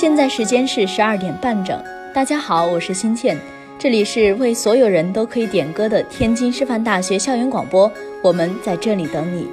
[0.00, 1.78] 现在时间是十二点半整。
[2.14, 3.36] 大家好，我是新倩，
[3.78, 7.92] 这里是为所有人都可以点歌的天津师范大学校园广播，
[8.22, 9.46] 我们在这里等你。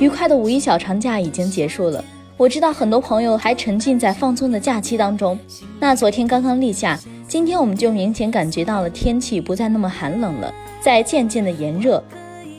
[0.00, 2.02] 愉快的五一小长假已经结束了，
[2.38, 5.38] 我知道很多朋友还沉浸在放松的假期当中。
[5.78, 10.50] 那昨天刚刚立夏，今天我们就明显感觉到了天气不再那么寒冷了，
[10.80, 12.02] 在渐渐的炎热。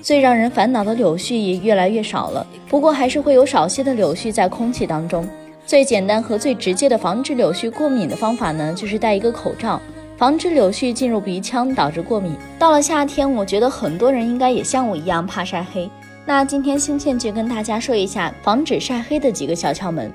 [0.00, 5.26] 最让人烦恼的柳絮也越来越少了，不过还是会有少些的柳絮在空气当中。
[5.66, 9.80] 最简单和最直接的防止柳絮过敏的方法呢，就是戴一个口罩，
[10.16, 12.32] 防止柳絮进入鼻腔导致过敏。
[12.58, 15.90] 到了夏天，我觉得很多人应该也像我一样怕晒黑。
[16.24, 20.10] 那今天新倩就跟大家说一下防止晒黑的几个小窍门。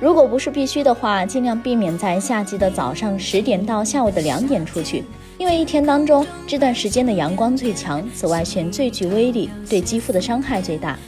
[0.00, 5.04] 如果不是必须的话，尽量避免在夏季的早上十点到下午的两点出去。
[5.40, 10.98] 因为一天当中这段时间的阳光最强，紫外线最具威力，对肌肤的伤害最大。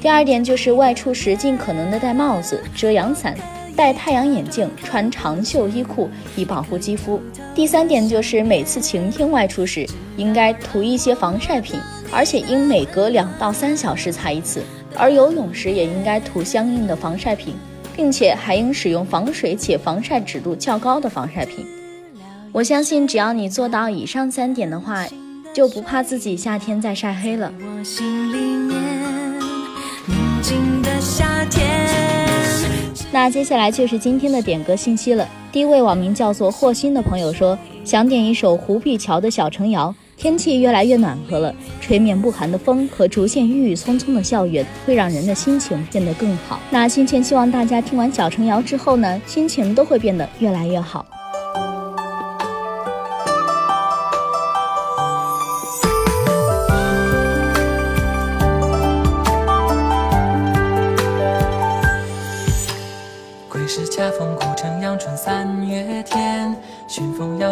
[0.00, 3.36] 第二点就是外出时尽可能的戴帽子、遮阳伞，
[3.74, 7.20] 戴太阳眼镜，穿长袖衣裤以保护肌肤。
[7.52, 9.84] 第三点就是每次晴天外出时
[10.16, 11.80] 应该涂一些防晒品，
[12.12, 14.62] 而且应每隔两到三小时擦一次。
[14.96, 17.56] 而游泳时也应该涂相应的防晒品，
[17.96, 21.66] 并且还应使用防水且防晒指数较高的防晒品。
[22.52, 25.06] 我相信，只要你做到以上三点的话，
[25.54, 27.52] 就不怕自己夏天再晒黑了。
[33.12, 35.28] 那接下来就是今天的点歌信息了。
[35.52, 39.88] 第一位网名叫做霍心的朋友说，想点一首胡碧桥的《小城谣》。
[40.16, 46.60] 天气越来越暖和了，吹面不寒的风和逐渐郁郁葱葱的校园，会让人的心情变得更好。
[46.68, 51.06] 那心情希望大家听完《小城谣》之后呢，心情都会变得越来越好。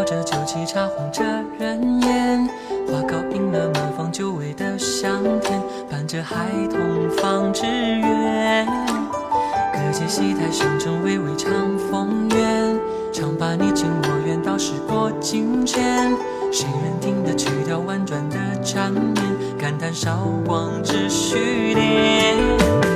[0.08, 1.22] 着酒旗，茶黄着
[1.58, 2.48] 人烟。
[2.90, 5.60] 花糕迎了满房久违的香甜，
[5.90, 6.80] 伴着孩童
[7.18, 8.66] 放纸鸢。
[9.70, 11.52] 歌街戏台上正微微唱
[11.90, 12.80] 风月，
[13.12, 16.10] 唱罢你情我愿，到时过境迁。
[16.50, 19.14] 谁人听得曲调婉转的缠绵，
[19.58, 22.87] 感叹韶光只虚恋。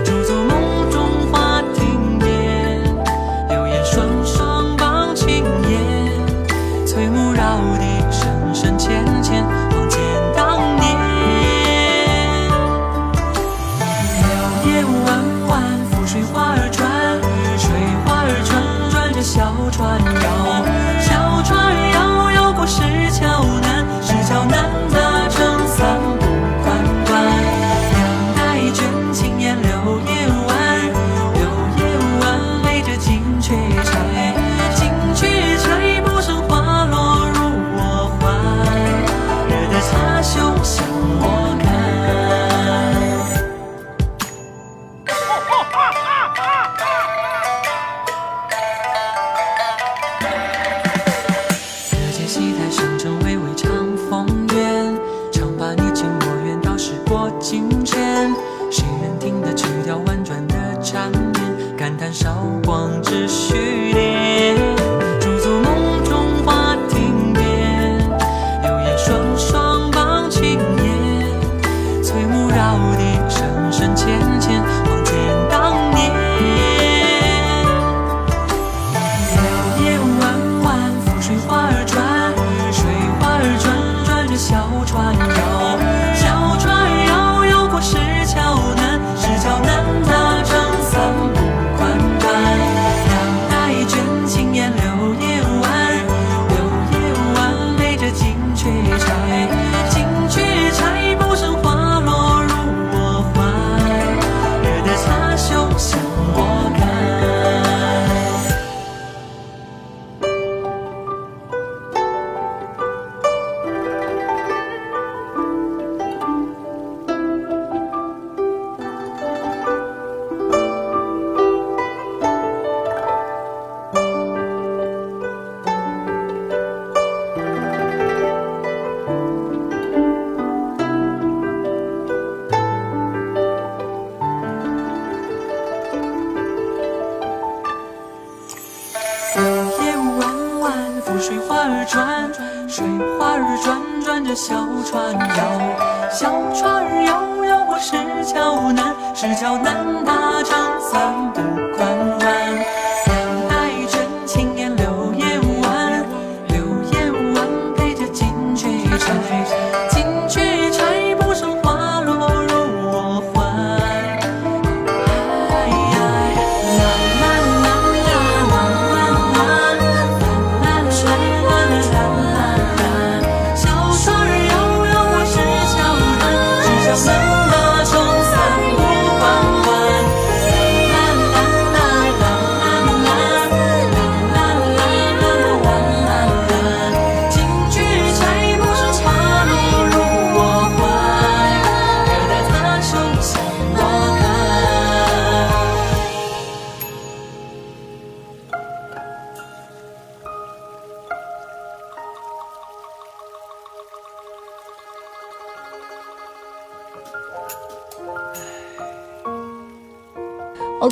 [143.35, 151.41] 儿转转着小船摇，小船儿摇摇过石桥南，石桥南大唱三步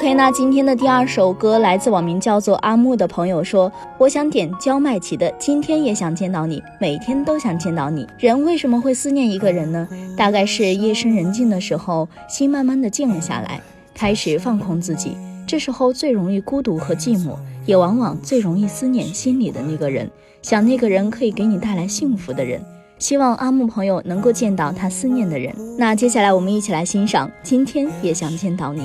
[0.01, 3.71] OK，那今天的第二首歌来自网名叫做阿木的朋友说
[4.01, 8.07] ：“我想点焦麦琪的《今天也想见到你》，每天都想见到你。
[8.19, 9.87] 人为什么会思念一个人呢？
[10.17, 13.61] 大概是夜深人静的时候，心慢慢的静了下来，
[13.93, 15.19] 开始放空自己。
[15.47, 17.37] 这时候最容易孤独和寂寞，
[17.67, 20.11] 也往往最容易思念心里的那个人，
[20.41, 22.59] 想那个人可以给你带来幸福的人。
[22.99, 25.55] 希望阿木朋友能够见到他思念的人。
[25.77, 28.81] 那接下来我们一起来欣赏《今天也想见到你》。”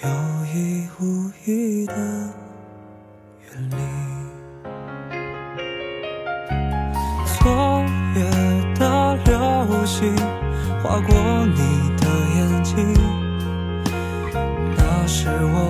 [0.00, 0.08] 有
[0.54, 1.94] 意无意的
[3.42, 3.76] 远离，
[7.26, 7.50] 昨
[8.14, 8.18] 夜
[8.78, 10.14] 的流星
[10.80, 11.10] 划过
[11.46, 11.56] 你
[11.96, 12.06] 的
[12.36, 12.76] 眼睛，
[14.76, 15.68] 那是我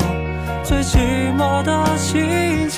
[0.62, 0.98] 最寂
[1.34, 2.77] 寞的心情。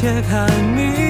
[0.00, 0.20] 等你。
[0.20, 1.09] 揭开谜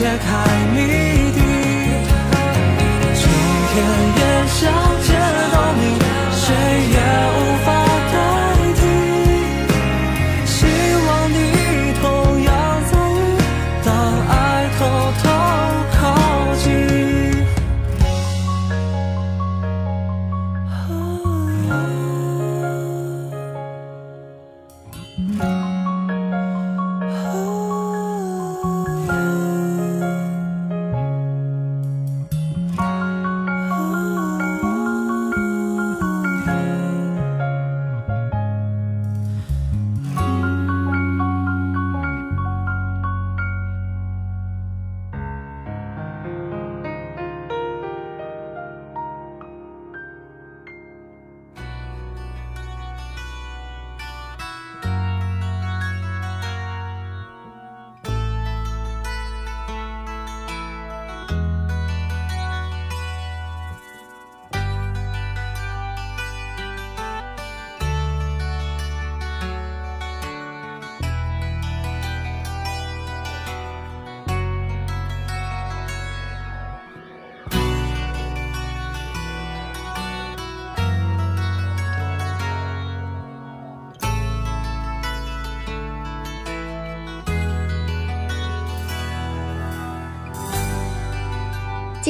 [0.00, 0.49] 解开。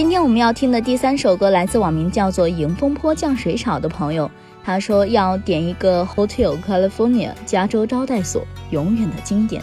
[0.01, 4.31] 今天我们要听的第三首歌来自网名叫做“迎风坡降水草”的朋友，
[4.65, 9.63] 他说要点一个 Hotel California 加州招待所，永远的经典。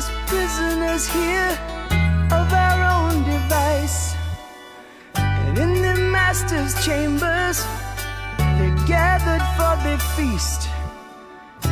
[0.00, 1.52] as prisoners here
[2.38, 4.14] of our own device.
[5.14, 7.58] And in the master's chambers,
[8.56, 10.68] they're gathered for the feast.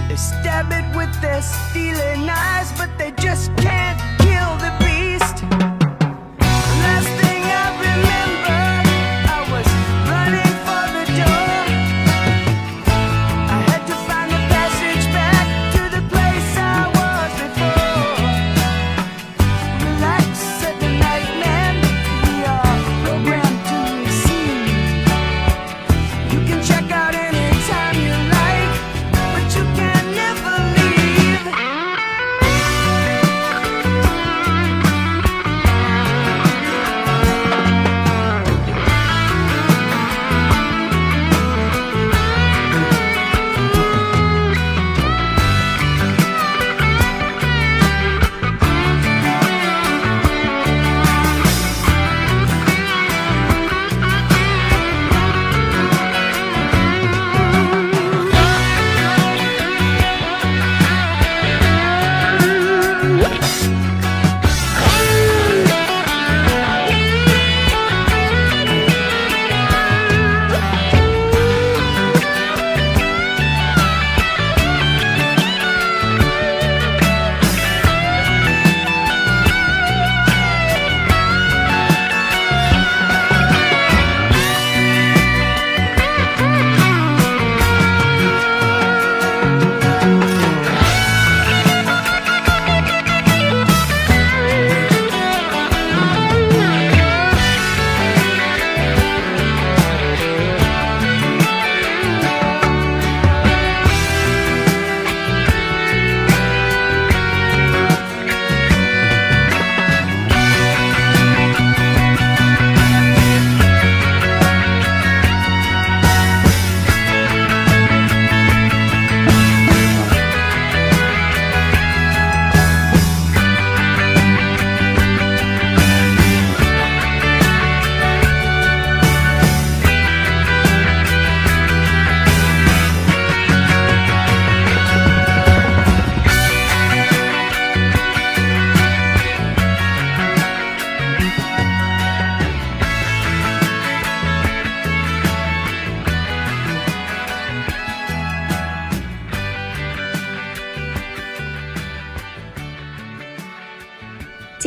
[0.08, 4.07] They stab it with their stealing eyes, but they just can't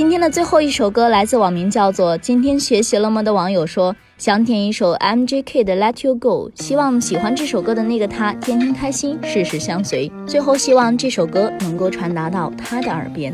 [0.02, 10.12] 今天的最后一首歌来自网名叫做“今天学习了吗”的网友说，想点一首 MJK 的《Let You Go》，希望喜欢这首歌的那个他天天开心，事事相随。
[10.26, 13.32] 最后，希望这首歌能够传达到他的耳边。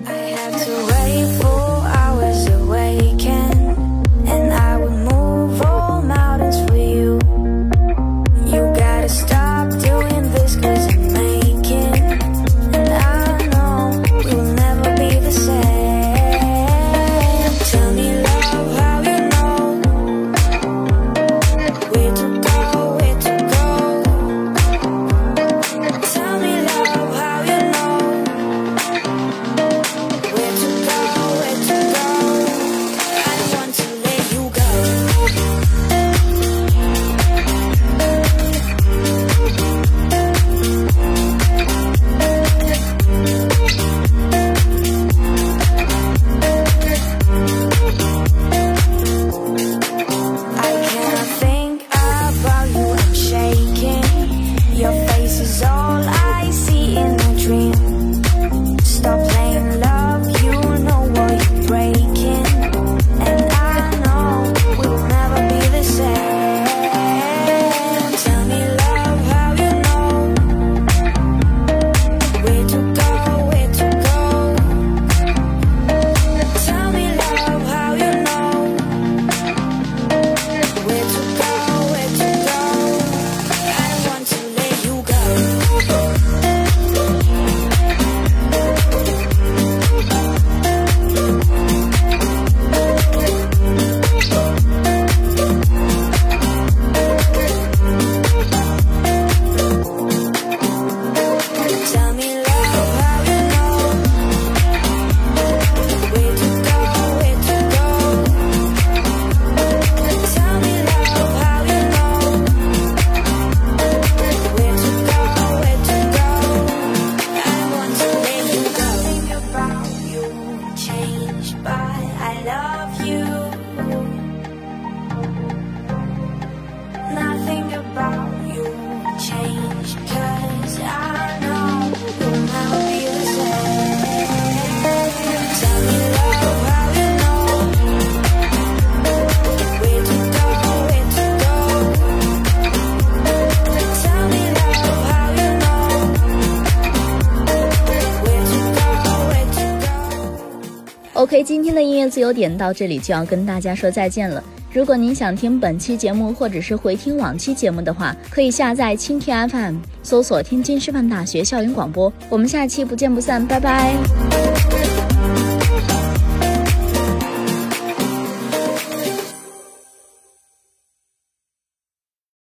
[151.43, 154.43] 今天的音乐自由点到这里就要跟大家说再见了。
[154.71, 162.11] 如果您想听本期节目或者是回听往期节目的话，可以下载蜻蜓 FM，搜索天津师范大学校园广播。
[162.29, 163.95] 我们下期不见不散，拜拜。